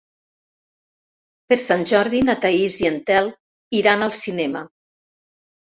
Per 1.51 1.59
Sant 1.65 1.85
Jordi 1.93 2.23
na 2.31 2.37
Thaís 2.47 2.81
i 2.85 2.91
en 2.93 2.99
Telm 3.13 3.33
iran 3.83 4.09
al 4.09 4.19
cinema. 4.25 4.69